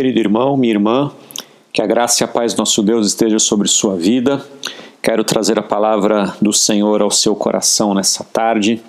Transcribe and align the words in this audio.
querido 0.00 0.18
irmão, 0.18 0.56
minha 0.56 0.72
irmã, 0.72 1.12
que 1.70 1.82
a 1.82 1.86
graça 1.86 2.22
e 2.22 2.24
a 2.24 2.28
paz 2.28 2.54
do 2.54 2.60
nosso 2.60 2.82
Deus 2.82 3.06
esteja 3.06 3.38
sobre 3.38 3.68
sua 3.68 3.96
vida. 3.96 4.42
Quero 5.02 5.22
trazer 5.22 5.58
a 5.58 5.62
palavra 5.62 6.34
do 6.40 6.54
Senhor 6.54 7.02
ao 7.02 7.10
seu 7.10 7.36
coração 7.36 7.92
nessa 7.92 8.24
tarde. 8.24 8.82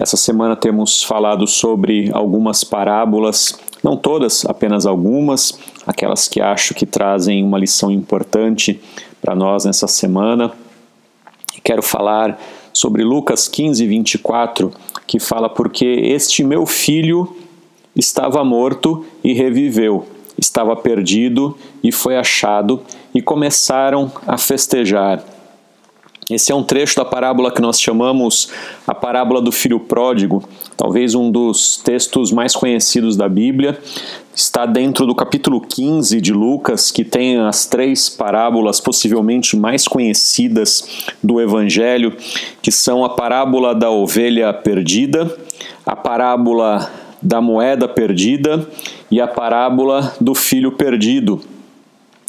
Essa 0.00 0.16
semana 0.16 0.56
temos 0.56 1.04
falado 1.04 1.46
sobre 1.46 2.10
algumas 2.12 2.64
parábolas, 2.64 3.56
não 3.84 3.96
todas, 3.96 4.44
apenas 4.46 4.84
algumas, 4.84 5.56
aquelas 5.86 6.26
que 6.26 6.40
acho 6.40 6.74
que 6.74 6.84
trazem 6.84 7.44
uma 7.44 7.56
lição 7.56 7.88
importante 7.88 8.80
para 9.22 9.36
nós 9.36 9.64
nessa 9.64 9.86
semana. 9.86 10.50
Quero 11.62 11.84
falar 11.84 12.36
sobre 12.72 13.04
Lucas 13.04 13.46
15, 13.46 13.86
24, 13.86 14.72
que 15.06 15.20
fala: 15.20 15.48
Porque 15.48 15.86
este 15.86 16.42
meu 16.42 16.66
filho 16.66 17.36
estava 17.94 18.42
morto 18.42 19.06
e 19.22 19.32
reviveu, 19.32 20.17
estava 20.38 20.76
perdido 20.76 21.56
e 21.82 21.90
foi 21.90 22.16
achado, 22.16 22.82
e 23.14 23.20
começaram 23.20 24.10
a 24.26 24.38
festejar. 24.38 25.24
Esse 26.30 26.52
é 26.52 26.54
um 26.54 26.62
trecho 26.62 26.94
da 26.96 27.06
parábola 27.06 27.50
que 27.50 27.62
nós 27.62 27.80
chamamos 27.80 28.50
a 28.86 28.94
parábola 28.94 29.40
do 29.40 29.50
filho 29.50 29.80
pródigo, 29.80 30.46
talvez 30.76 31.14
um 31.14 31.30
dos 31.30 31.78
textos 31.78 32.30
mais 32.30 32.54
conhecidos 32.54 33.16
da 33.16 33.26
Bíblia. 33.26 33.78
Está 34.34 34.66
dentro 34.66 35.06
do 35.06 35.14
capítulo 35.14 35.58
15 35.58 36.20
de 36.20 36.34
Lucas, 36.34 36.90
que 36.90 37.02
tem 37.02 37.38
as 37.40 37.64
três 37.64 38.10
parábolas 38.10 38.78
possivelmente 38.78 39.56
mais 39.56 39.88
conhecidas 39.88 41.08
do 41.22 41.40
Evangelho, 41.40 42.14
que 42.60 42.70
são 42.70 43.06
a 43.06 43.08
parábola 43.08 43.74
da 43.74 43.90
ovelha 43.90 44.52
perdida, 44.52 45.34
a 45.86 45.96
parábola 45.96 46.90
da 47.22 47.40
moeda 47.40 47.88
perdida 47.88 48.68
e 49.10 49.20
a 49.20 49.26
parábola 49.26 50.14
do 50.20 50.34
filho 50.34 50.72
perdido. 50.72 51.40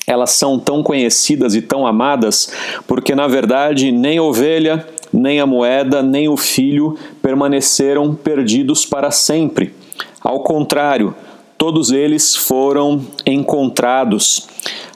Elas 0.08 0.32
são 0.32 0.58
tão 0.58 0.82
conhecidas 0.82 1.54
e 1.54 1.62
tão 1.62 1.86
amadas 1.86 2.52
porque, 2.88 3.14
na 3.14 3.28
verdade, 3.28 3.92
nem 3.92 4.20
ovelha, 4.20 4.88
nem 5.14 5.40
a 5.40 5.46
moeda, 5.46 6.02
nem 6.02 6.28
o 6.28 6.38
filho 6.38 6.98
permaneceram 7.22 8.16
perdidos 8.16 8.86
para 8.86 9.12
sempre. 9.12 9.74
Ao 10.22 10.42
contrário, 10.42 11.14
todos 11.58 11.92
eles 11.92 12.36
foram 12.36 13.06
encontrados. 13.26 14.48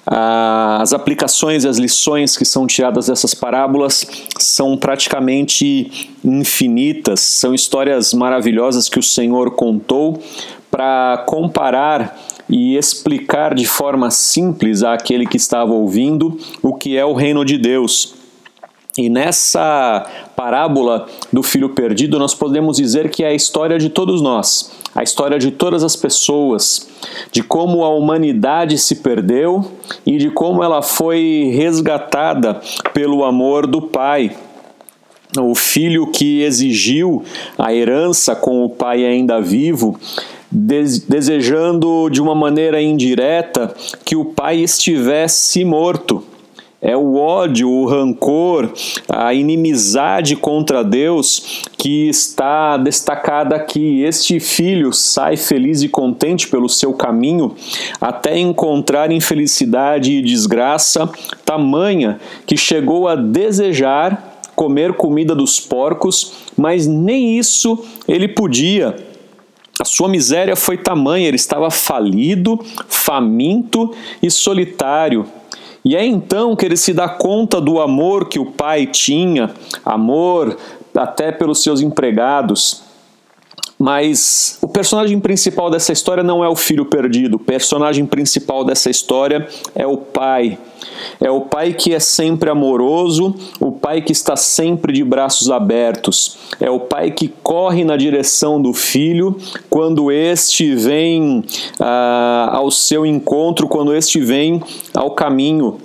As 0.06 0.94
aplicações 0.94 1.64
e 1.64 1.67
as 1.67 1.78
lições 1.78 2.38
que 2.38 2.44
são 2.44 2.67
tiradas 2.67 3.08
dessas 3.08 3.34
parábolas 3.34 4.06
são 4.38 4.76
praticamente 4.76 6.09
infinitas, 6.23 7.22
são 7.22 7.54
histórias 7.54 8.14
maravilhosas 8.14 8.89
que 8.89 9.00
o 9.00 9.04
Senhor 9.04 9.52
contou 9.52 10.22
para 10.74 11.24
comparar 11.28 12.20
e 12.50 12.76
explicar 12.76 13.54
de 13.54 13.68
forma 13.68 14.10
simples 14.10 14.82
àquele 14.82 15.28
que 15.28 15.38
estava 15.38 15.72
ouvindo 15.72 16.36
o 16.64 16.74
que 16.74 16.98
é 16.98 17.06
o 17.06 17.14
reino 17.14 17.46
de 17.46 17.60
Deus. 17.60 18.16
E 18.98 19.08
nessa 19.08 20.04
parábola 20.36 21.06
do 21.32 21.44
filho 21.44 21.70
perdido, 21.70 22.18
nós 22.18 22.34
podemos 22.34 22.78
dizer 22.78 23.12
que 23.12 23.24
é 23.24 23.28
a 23.28 23.34
história 23.36 23.78
de 23.78 23.88
todos 23.88 24.20
nós, 24.20 24.72
a 24.96 25.04
história 25.04 25.38
de 25.38 25.52
todas 25.52 25.84
as 25.84 25.96
pessoas, 25.96 26.90
de 27.32 27.44
como 27.44 27.84
a 27.84 27.90
humanidade 27.90 28.76
se 28.80 28.96
perdeu 28.96 29.64
e 30.04 30.18
de 30.18 30.32
como 30.32 30.64
ela 30.64 30.82
foi 30.82 31.52
resgatada 31.56 32.60
pelo 32.96 33.24
amor 33.24 33.68
do 33.68 33.80
Pai. 33.80 34.36
O 35.40 35.56
filho 35.56 36.08
que 36.08 36.42
exigiu 36.42 37.24
a 37.58 37.74
herança 37.74 38.36
com 38.36 38.64
o 38.64 38.70
pai 38.70 39.04
ainda 39.04 39.42
vivo 39.42 40.00
desejando 40.54 42.09
de 42.12 42.22
uma 42.22 42.36
maneira 42.36 42.80
indireta 42.80 43.73
que 44.06 44.16
o 44.16 44.26
pai 44.26 44.60
estivesse 44.60 45.66
morto. 45.66 46.23
É 46.80 46.98
o 46.98 47.16
ódio, 47.16 47.70
o 47.70 47.86
rancor, 47.86 48.70
a 49.08 49.34
inimizade 49.34 50.36
contra 50.36 50.83
Deus 50.83 51.64
que 51.77 52.10
está 52.10 52.76
destacada 52.76 53.55
aqui. 53.55 54.02
Este 54.02 54.38
filho 54.42 54.92
sai 54.92 55.38
feliz 55.38 55.82
e 55.82 55.88
contente 55.88 56.50
pelo 56.50 56.67
seu 56.67 56.92
caminho 56.92 57.56
até 58.02 58.38
encontrar 58.38 59.14
infelicidade 59.14 60.11
e 60.11 60.22
desgraça 60.22 61.10
tamanha 61.45 62.20
que 62.45 62.58
chegou 62.58 63.08
a 63.08 63.16
desejar 63.16 64.42
comer 64.54 64.94
comida 64.94 65.33
dos 65.33 65.61
porcos, 65.61 66.33
mas 66.58 66.86
nem 66.86 67.39
isso 67.39 67.82
ele 68.08 68.27
podia 68.27 69.13
a 69.80 69.86
sua 69.86 70.08
miséria 70.08 70.56
foi 70.56 70.78
tamanha, 70.78 71.28
ele 71.28 71.36
estava 71.36 71.72
falido, 71.72 72.60
faminto 72.88 73.94
e 74.22 74.30
solitário. 74.30 75.26
E 75.84 75.95
é 75.95 76.06
então 76.06 76.56
que 76.56 76.66
ele 76.66 76.78
se 76.78 76.94
dá 76.94 77.10
conta 77.10 77.60
do 77.60 77.82
amor 77.82 78.30
que 78.30 78.39
o 78.39 78.45
pai 78.45 78.86
tinha, 78.86 79.54
amor 79.83 80.58
até 80.95 81.32
pelos 81.32 81.62
seus 81.62 81.82
empregados. 81.82 82.83
Mas 83.83 84.58
o 84.61 84.67
personagem 84.70 85.20
principal 85.20 85.70
dessa 85.70 85.92
história 85.92 86.23
não 86.23 86.42
é 86.42 86.48
o 86.48 86.55
filho 86.55 86.86
perdido, 86.86 87.36
o 87.36 87.39
personagem 87.39 88.05
principal 88.05 88.64
dessa 88.64 88.89
história 88.89 89.45
é 89.76 89.86
o 89.86 89.98
pai. 89.98 90.58
É 91.20 91.30
o 91.30 91.42
pai 91.42 91.73
que 91.73 91.94
é 91.94 91.99
sempre 91.99 92.49
amoroso, 92.49 93.36
o 93.60 93.73
pai 93.73 94.02
que 94.02 94.14
está 94.14 94.38
sempre 94.38 94.94
de 94.94 95.04
braços 95.04 95.52
abertos, 95.52 96.38
é 96.61 96.71
o 96.71 96.80
pai 96.80 97.11
que 97.11 97.27
corre 97.27 97.83
na 97.83 97.98
direção 97.98 98.61
do 98.61 98.71
filho 98.71 99.36
quando 99.70 100.10
este 100.10 100.73
vem 100.76 101.44
ah, 101.77 102.52
ao 102.54 102.71
seu 102.71 103.05
encontro, 103.05 103.67
quando 103.67 103.94
este 103.94 104.17
vem 104.21 104.64
ao 104.94 105.11
caminho. 105.11 105.77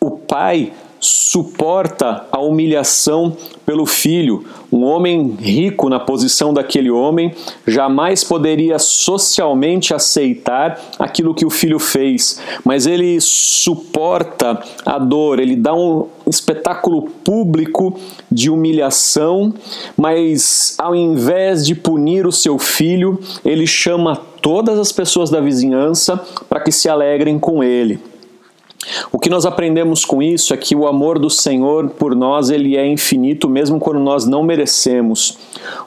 O 0.00 0.12
pai 0.12 0.72
suporta 1.02 2.28
a 2.30 2.38
humilhação 2.38 3.36
pelo 3.66 3.84
filho. 3.84 4.44
Um 4.70 4.84
homem 4.84 5.36
rico 5.38 5.88
na 5.88 5.98
posição 5.98 6.54
daquele 6.54 6.90
homem 6.90 7.34
jamais 7.66 8.22
poderia 8.22 8.78
socialmente 8.78 9.92
aceitar 9.92 10.80
aquilo 11.00 11.34
que 11.34 11.44
o 11.44 11.50
filho 11.50 11.80
fez, 11.80 12.40
mas 12.64 12.86
ele 12.86 13.20
suporta 13.20 14.62
a 14.86 14.98
dor, 14.98 15.40
ele 15.40 15.56
dá 15.56 15.74
um 15.74 16.06
espetáculo 16.26 17.02
público 17.02 17.98
de 18.30 18.48
humilhação, 18.48 19.52
mas 19.96 20.76
ao 20.78 20.94
invés 20.94 21.66
de 21.66 21.74
punir 21.74 22.26
o 22.28 22.32
seu 22.32 22.58
filho, 22.60 23.18
ele 23.44 23.66
chama 23.66 24.16
todas 24.40 24.78
as 24.78 24.92
pessoas 24.92 25.30
da 25.30 25.40
vizinhança 25.40 26.16
para 26.48 26.60
que 26.60 26.70
se 26.70 26.88
alegrem 26.88 27.40
com 27.40 27.62
ele. 27.62 28.11
O 29.12 29.18
que 29.18 29.30
nós 29.30 29.46
aprendemos 29.46 30.04
com 30.04 30.22
isso 30.22 30.52
é 30.52 30.56
que 30.56 30.74
o 30.74 30.86
amor 30.86 31.18
do 31.18 31.30
Senhor 31.30 31.90
por 31.90 32.14
nós 32.14 32.50
ele 32.50 32.76
é 32.76 32.86
infinito 32.86 33.48
mesmo 33.48 33.78
quando 33.78 34.00
nós 34.00 34.26
não 34.26 34.42
merecemos. 34.42 35.38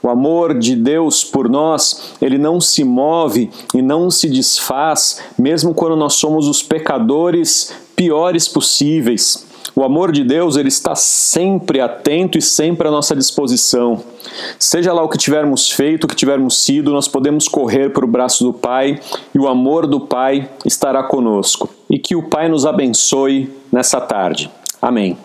O 0.01 0.09
amor 0.09 0.57
de 0.57 0.75
Deus 0.75 1.23
por 1.23 1.49
nós, 1.49 2.13
ele 2.21 2.37
não 2.37 2.61
se 2.61 2.83
move 2.83 3.49
e 3.73 3.81
não 3.81 4.09
se 4.09 4.29
desfaz 4.29 5.21
mesmo 5.37 5.73
quando 5.73 5.95
nós 5.95 6.13
somos 6.13 6.47
os 6.47 6.63
pecadores 6.63 7.73
piores 7.95 8.47
possíveis. 8.47 9.45
O 9.75 9.83
amor 9.83 10.11
de 10.13 10.23
Deus 10.23 10.55
ele 10.55 10.69
está 10.69 10.95
sempre 10.95 11.81
atento 11.81 12.37
e 12.37 12.41
sempre 12.41 12.87
à 12.87 12.91
nossa 12.91 13.13
disposição. 13.13 14.01
Seja 14.57 14.93
lá 14.93 15.03
o 15.03 15.09
que 15.09 15.17
tivermos 15.17 15.69
feito, 15.69 16.05
o 16.05 16.07
que 16.07 16.15
tivermos 16.15 16.63
sido, 16.63 16.93
nós 16.93 17.09
podemos 17.09 17.49
correr 17.49 17.89
para 17.89 18.05
o 18.05 18.07
braço 18.07 18.45
do 18.45 18.53
Pai 18.53 19.01
e 19.33 19.39
o 19.39 19.49
amor 19.49 19.85
do 19.85 19.99
Pai 19.99 20.49
estará 20.65 21.03
conosco. 21.03 21.69
E 21.95 21.97
que 21.97 22.13
o 22.13 22.23
Pai 22.23 22.49
nos 22.49 22.65
abençoe 22.65 23.49
nessa 23.71 24.01
tarde. 24.01 24.51
Amém. 24.81 25.17